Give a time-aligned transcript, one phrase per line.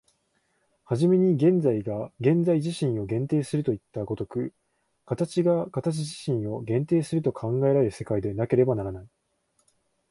[0.83, 4.51] 始めに現在が現在自身を限定するといった如く、
[5.05, 9.07] 形が形自身を限定すると考えられる世界でなければならない。